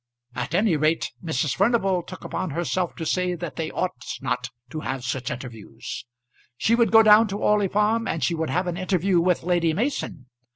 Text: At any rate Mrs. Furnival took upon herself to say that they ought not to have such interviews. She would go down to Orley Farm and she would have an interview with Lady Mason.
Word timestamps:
At 0.33 0.55
any 0.55 0.75
rate 0.77 1.11
Mrs. 1.23 1.55
Furnival 1.55 2.01
took 2.01 2.23
upon 2.23 2.49
herself 2.49 2.95
to 2.95 3.05
say 3.05 3.35
that 3.35 3.55
they 3.55 3.69
ought 3.69 4.15
not 4.19 4.49
to 4.71 4.79
have 4.79 5.05
such 5.05 5.29
interviews. 5.29 6.05
She 6.57 6.73
would 6.73 6.91
go 6.91 7.03
down 7.03 7.27
to 7.27 7.37
Orley 7.37 7.67
Farm 7.67 8.07
and 8.07 8.23
she 8.23 8.33
would 8.33 8.49
have 8.49 8.65
an 8.65 8.77
interview 8.77 9.21
with 9.21 9.43
Lady 9.43 9.73
Mason. 9.73 10.25